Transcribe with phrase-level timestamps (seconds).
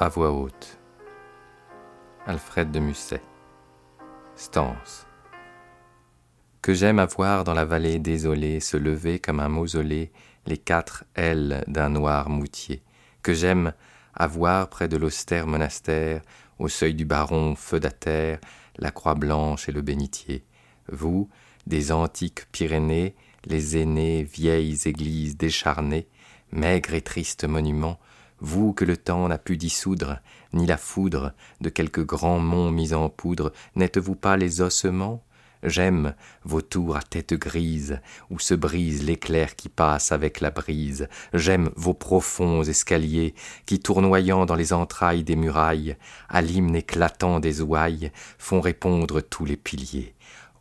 [0.00, 0.78] À voix haute.
[2.24, 3.20] Alfred de Musset.
[4.36, 5.08] Stance.
[6.62, 10.12] Que j'aime avoir dans la vallée désolée se lever comme un mausolée
[10.46, 12.80] les quatre ailes d'un noir moutier.
[13.24, 13.72] Que j'aime
[14.14, 16.22] avoir près de l'austère monastère,
[16.60, 18.38] au seuil du baron feudataire,
[18.76, 20.44] la croix blanche et le bénitier.
[20.92, 21.28] Vous,
[21.66, 26.06] des antiques Pyrénées, les aînées vieilles églises décharnées,
[26.52, 27.98] maigres et tristes monuments,
[28.40, 30.18] vous que le temps n'a pu dissoudre,
[30.52, 35.22] ni la foudre de quelques grands monts mis en poudre, n'êtes-vous pas les ossements?
[35.64, 41.08] J'aime vos tours à tête grise, où se brise l'éclair qui passe avec la brise.
[41.34, 43.34] J'aime vos profonds escaliers,
[43.66, 45.96] qui tournoyant dans les entrailles des murailles,
[46.28, 50.14] à l'hymne éclatant des ouailles, font répondre tous les piliers.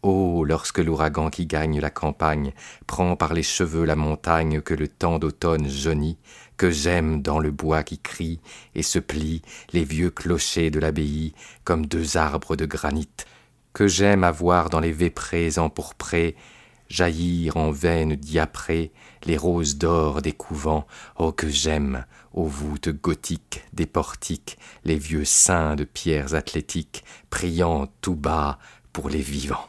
[0.04, 2.53] Oh, lorsque l'ouragan qui gagne la campagne
[2.86, 6.17] prend par les cheveux la montagne que le temps d'automne jaunit,
[6.56, 8.39] que j'aime dans le bois qui crie
[8.76, 9.42] et se plie
[9.73, 13.09] les vieux clochers de l'abbaye comme deux arbres de granit,
[13.73, 16.36] que j'aime avoir dans les véprés empourprés
[16.89, 18.92] jaillir en veines diaprées
[19.26, 25.26] les roses d'or des couvents, oh que j'aime, aux voûtes gothiques des portiques, les vieux
[25.26, 28.59] saints de pierres athlétiques, priant tout bas
[28.94, 29.67] pour les vivants.